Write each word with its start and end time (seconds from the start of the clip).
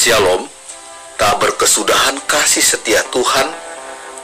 Shalom, 0.00 0.48
tak 1.20 1.44
berkesudahan 1.44 2.24
kasih 2.24 2.64
setia 2.64 3.04
Tuhan, 3.12 3.52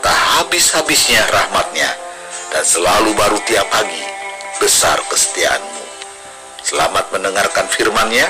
tak 0.01 0.17
habis-habisnya 0.41 1.21
rahmatnya, 1.29 1.93
dan 2.49 2.65
selalu 2.65 3.13
baru 3.13 3.37
tiap 3.45 3.69
pagi, 3.69 4.01
besar 4.56 4.97
kesetiaanmu. 5.04 5.85
Selamat 6.65 7.13
mendengarkan 7.13 7.69
firman-Nya, 7.69 8.24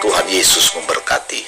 Tuhan 0.00 0.32
Yesus 0.32 0.72
memberkati. 0.80 1.44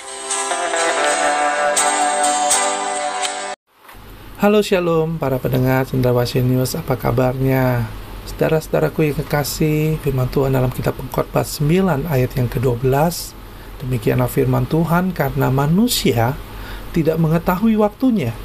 Halo 4.45 4.61
Shalom 4.61 5.17
para 5.17 5.41
pendengar 5.41 5.89
Cendrawasih 5.89 6.45
News 6.45 6.77
apa 6.77 7.01
kabarnya? 7.01 7.89
Saudara-saudaraku 8.29 9.09
yang 9.09 9.17
kekasih 9.25 10.05
firman 10.05 10.29
Tuhan 10.29 10.53
dalam 10.53 10.69
kitab 10.69 11.01
pengkhotbah 11.01 11.49
9 11.49 12.13
ayat 12.13 12.29
yang 12.37 12.53
ke-12 12.53 13.40
Demikianlah 13.81 14.29
firman 14.29 14.69
Tuhan 14.69 15.17
karena 15.17 15.49
manusia 15.49 16.37
tidak 16.93 17.17
mengetahui 17.17 17.81
waktunya 17.81 18.37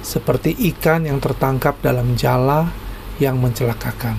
Seperti 0.00 0.54
ikan 0.74 1.04
yang 1.04 1.18
tertangkap 1.18 1.78
dalam 1.82 2.14
jala 2.14 2.70
yang 3.18 3.42
mencelakakan 3.42 4.14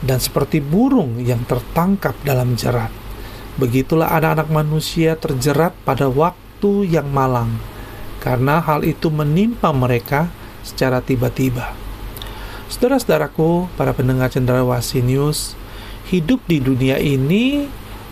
Dan 0.00 0.16
seperti 0.16 0.64
burung 0.64 1.20
yang 1.20 1.44
tertangkap 1.44 2.16
dalam 2.24 2.56
jerat 2.56 2.92
Begitulah 3.60 4.08
anak-anak 4.16 4.48
manusia 4.48 5.20
terjerat 5.20 5.76
pada 5.84 6.08
waktu 6.08 6.88
yang 6.88 7.12
malang 7.12 7.60
Karena 8.24 8.64
hal 8.64 8.88
itu 8.88 9.12
menimpa 9.12 9.68
mereka 9.72 10.32
secara 10.62 11.00
tiba-tiba. 11.00 11.72
Saudara-saudaraku, 12.70 13.66
para 13.74 13.90
pendengar 13.90 14.30
cendrawasih 14.30 15.02
news, 15.02 15.58
hidup 16.06 16.38
di 16.46 16.62
dunia 16.62 17.02
ini 17.02 17.66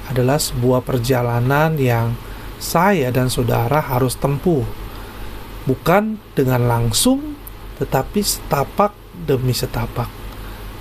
adalah 0.09 0.41
sebuah 0.41 0.83
perjalanan 0.83 1.77
yang 1.77 2.17
saya 2.59 3.13
dan 3.13 3.29
saudara 3.29 3.79
harus 3.79 4.17
tempuh. 4.17 4.65
Bukan 5.69 6.17
dengan 6.33 6.65
langsung, 6.65 7.37
tetapi 7.77 8.25
setapak 8.25 8.97
demi 9.29 9.53
setapak. 9.53 10.09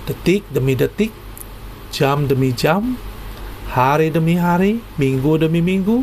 Detik 0.08 0.48
demi 0.48 0.72
detik, 0.72 1.12
jam 1.92 2.24
demi 2.24 2.56
jam, 2.56 2.96
hari 3.68 4.08
demi 4.08 4.40
hari, 4.40 4.80
minggu 4.96 5.36
demi 5.36 5.60
minggu, 5.60 6.02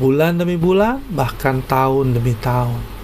bulan 0.00 0.40
demi 0.40 0.56
bulan, 0.56 1.04
bahkan 1.12 1.60
tahun 1.60 2.16
demi 2.16 2.32
tahun 2.40 2.96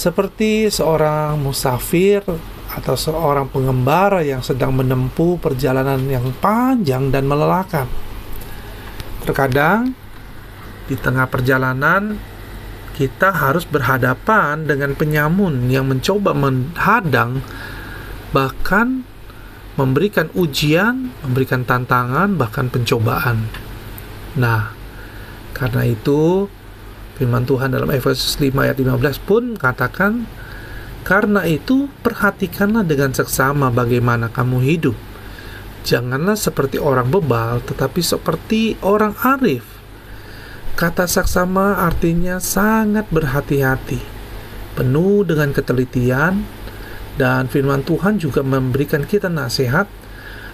seperti 0.00 0.70
seorang 0.72 1.36
musafir 1.36 2.24
atau 2.70 2.94
seorang 2.94 3.50
pengembara 3.50 4.22
yang 4.22 4.40
sedang 4.46 4.78
menempuh 4.78 5.42
perjalanan 5.42 5.98
yang 6.06 6.30
panjang 6.38 7.10
dan 7.10 7.26
melelahkan. 7.26 7.90
Terkadang 9.26 9.90
di 10.86 10.94
tengah 10.94 11.26
perjalanan 11.26 12.14
kita 12.94 13.32
harus 13.32 13.66
berhadapan 13.66 14.68
dengan 14.68 14.94
penyamun 14.94 15.66
yang 15.72 15.88
mencoba 15.88 16.36
menghadang 16.36 17.42
bahkan 18.30 19.02
memberikan 19.74 20.28
ujian, 20.36 21.10
memberikan 21.24 21.64
tantangan, 21.64 22.36
bahkan 22.36 22.68
pencobaan. 22.68 23.48
Nah, 24.36 24.76
karena 25.56 25.88
itu 25.88 26.46
Firman 27.16 27.44
Tuhan 27.44 27.72
dalam 27.72 27.92
Efesus 27.92 28.40
5 28.40 28.64
ayat 28.64 28.80
15 28.80 29.20
pun 29.28 29.56
katakan, 29.56 30.24
karena 31.02 31.46
itu 31.48 31.88
perhatikanlah 32.04 32.84
dengan 32.84 33.16
seksama 33.16 33.72
bagaimana 33.72 34.28
kamu 34.28 34.58
hidup. 34.62 34.96
Janganlah 35.80 36.36
seperti 36.36 36.76
orang 36.76 37.08
bebal, 37.08 37.64
tetapi 37.64 38.04
seperti 38.04 38.76
orang 38.84 39.16
arif. 39.24 39.64
Kata 40.76 41.08
saksama 41.08 41.80
artinya 41.80 42.36
sangat 42.36 43.08
berhati-hati, 43.08 44.00
penuh 44.76 45.24
dengan 45.24 45.56
ketelitian, 45.56 46.44
dan 47.16 47.48
firman 47.48 47.84
Tuhan 47.84 48.20
juga 48.20 48.44
memberikan 48.44 49.04
kita 49.04 49.28
nasihat 49.28 49.88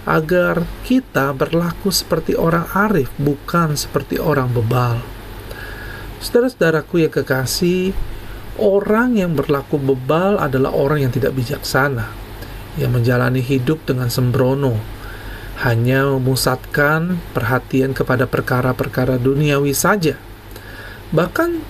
agar 0.07 0.63
kita 0.87 1.35
berlaku 1.35 1.91
seperti 1.91 2.35
orang 2.39 2.63
arif, 2.71 3.11
bukan 3.19 3.75
seperti 3.75 4.15
orang 4.15 4.47
bebal. 4.55 5.03
Saudara-saudaraku 6.23 7.03
yang 7.03 7.11
kekasih, 7.11 7.91
orang 8.57 9.17
yang 9.17 9.37
berlaku 9.37 9.77
bebal 9.77 10.41
adalah 10.41 10.73
orang 10.73 11.05
yang 11.05 11.13
tidak 11.13 11.37
bijaksana, 11.37 12.09
yang 12.77 12.93
menjalani 12.93 13.41
hidup 13.41 13.85
dengan 13.85 14.09
sembrono, 14.09 14.77
hanya 15.61 16.05
memusatkan 16.17 17.17
perhatian 17.33 17.93
kepada 17.93 18.29
perkara-perkara 18.29 19.17
duniawi 19.17 19.73
saja, 19.73 20.17
bahkan 21.13 21.61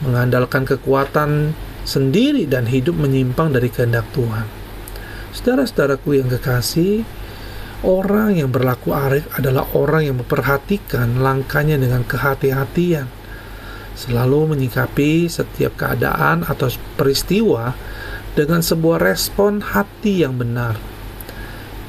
mengandalkan 0.00 0.64
kekuatan 0.64 1.52
sendiri 1.84 2.48
dan 2.48 2.68
hidup 2.68 2.96
menyimpang 2.96 3.52
dari 3.52 3.68
kehendak 3.68 4.06
Tuhan. 4.16 4.46
Saudara-saudaraku 5.32 6.20
yang 6.20 6.28
kekasih, 6.28 7.04
orang 7.84 8.36
yang 8.36 8.52
berlaku 8.52 8.92
arif 8.92 9.26
adalah 9.36 9.64
orang 9.72 10.12
yang 10.12 10.16
memperhatikan 10.20 11.20
langkahnya 11.20 11.80
dengan 11.80 12.04
kehati-hatian 12.04 13.21
selalu 13.92 14.56
menyikapi 14.56 15.28
setiap 15.28 15.76
keadaan 15.76 16.44
atau 16.48 16.72
peristiwa 16.96 17.76
dengan 18.32 18.64
sebuah 18.64 18.98
respon 19.00 19.60
hati 19.60 20.24
yang 20.24 20.40
benar. 20.40 20.80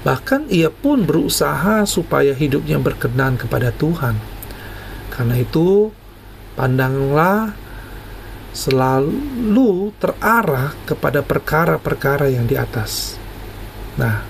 Bahkan 0.03 0.51
ia 0.51 0.67
pun 0.67 1.07
berusaha 1.07 1.87
supaya 1.87 2.35
hidupnya 2.35 2.75
berkenan 2.75 3.39
kepada 3.39 3.71
Tuhan. 3.71 4.19
Karena 5.07 5.39
itu, 5.39 5.95
pandanglah 6.59 7.55
selalu 8.51 9.95
terarah 9.97 10.75
kepada 10.83 11.23
perkara-perkara 11.23 12.27
yang 12.27 12.43
di 12.43 12.59
atas. 12.59 13.15
Nah, 13.95 14.27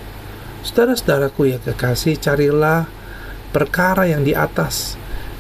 saudara-saudaraku 0.62 1.58
yang 1.58 1.62
kekasih, 1.66 2.22
carilah 2.22 2.86
perkara 3.50 4.06
yang 4.06 4.22
di 4.22 4.38
atas, 4.38 4.94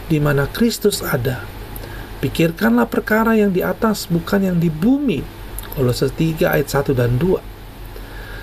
di 0.09 0.17
mana 0.17 0.49
Kristus 0.49 1.05
ada 1.05 1.52
Pikirkanlah 2.23 2.87
perkara 2.87 3.35
yang 3.35 3.51
di 3.51 3.59
atas, 3.59 4.07
bukan 4.07 4.47
yang 4.47 4.55
di 4.55 4.71
bumi. 4.71 5.19
Kolose 5.75 6.07
3 6.07 6.55
ayat 6.55 6.71
1 6.71 6.95
dan 6.95 7.19
2. 7.19 7.43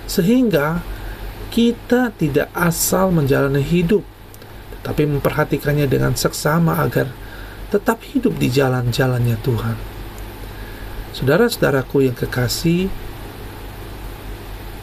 Sehingga 0.05 0.85
kita 1.49 2.13
tidak 2.13 2.53
asal 2.53 3.09
menjalani 3.09 3.65
hidup, 3.65 4.05
tetapi 4.77 5.09
memperhatikannya 5.09 5.89
dengan 5.89 6.13
seksama 6.13 6.77
agar 6.77 7.09
tetap 7.73 8.05
hidup 8.05 8.37
di 8.37 8.53
jalan-jalannya 8.53 9.41
Tuhan. 9.41 9.77
Saudara-saudaraku 11.17 12.05
yang 12.05 12.17
kekasih, 12.21 12.93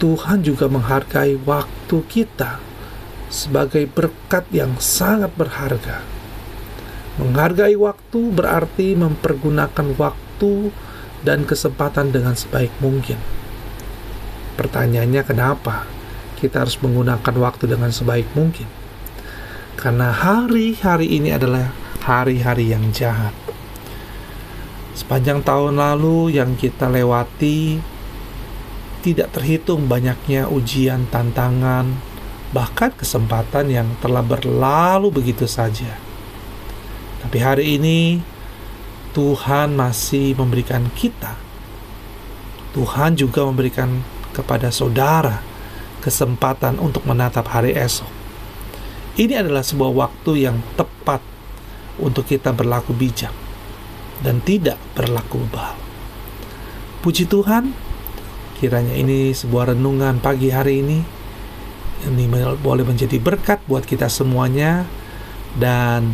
Tuhan 0.01 0.41
juga 0.41 0.65
menghargai 0.65 1.37
waktu 1.45 1.97
kita 2.09 2.57
sebagai 3.29 3.85
berkat 3.85 4.49
yang 4.49 4.73
sangat 4.81 5.29
berharga 5.37 6.17
Menghargai 7.17 7.73
waktu 7.73 8.29
berarti 8.29 8.93
mempergunakan 8.93 9.87
waktu 9.97 10.69
dan 11.25 11.49
kesempatan 11.49 12.13
dengan 12.13 12.37
sebaik 12.37 12.69
mungkin. 12.77 13.17
Pertanyaannya, 14.53 15.25
kenapa 15.25 15.89
kita 16.37 16.61
harus 16.61 16.77
menggunakan 16.77 17.35
waktu 17.41 17.73
dengan 17.73 17.89
sebaik 17.89 18.29
mungkin? 18.37 18.69
Karena 19.81 20.13
hari-hari 20.13 21.09
ini 21.17 21.33
adalah 21.33 21.73
hari-hari 22.05 22.69
yang 22.69 22.93
jahat. 22.93 23.33
Sepanjang 24.93 25.41
tahun 25.41 25.81
lalu 25.81 26.37
yang 26.37 26.53
kita 26.53 26.85
lewati, 26.85 27.81
tidak 29.01 29.33
terhitung 29.33 29.89
banyaknya 29.89 30.45
ujian, 30.49 31.09
tantangan, 31.09 31.97
bahkan 32.53 32.93
kesempatan 32.93 33.73
yang 33.73 33.89
telah 34.05 34.21
berlalu 34.21 35.09
begitu 35.09 35.49
saja 35.49 36.06
tapi 37.27 37.43
hari 37.43 37.75
ini 37.75 38.23
Tuhan 39.11 39.75
masih 39.75 40.31
memberikan 40.39 40.87
kita 40.95 41.47
Tuhan 42.77 43.17
juga 43.17 43.41
memberikan 43.41 44.05
kepada 44.37 44.69
saudara 44.69 45.41
kesempatan 45.97 46.77
untuk 46.77 47.09
menatap 47.09 47.49
hari 47.49 47.73
esok. 47.73 48.05
Ini 49.17 49.41
adalah 49.41 49.65
sebuah 49.65 49.91
waktu 49.97 50.45
yang 50.45 50.61
tepat 50.77 51.25
untuk 51.97 52.29
kita 52.29 52.53
berlaku 52.53 52.93
bijak 52.93 53.33
dan 54.21 54.37
tidak 54.45 54.77
berlaku 54.93 55.41
bebal. 55.49 55.73
Puji 57.01 57.25
Tuhan, 57.25 57.73
kiranya 58.61 58.93
ini 58.93 59.33
sebuah 59.33 59.73
renungan 59.73 60.21
pagi 60.21 60.53
hari 60.53 60.85
ini. 60.85 60.99
Ini 62.05 62.29
boleh 62.61 62.85
menjadi 62.85 63.17
berkat 63.17 63.65
buat 63.65 63.81
kita 63.81 64.05
semuanya 64.05 64.85
dan 65.57 66.13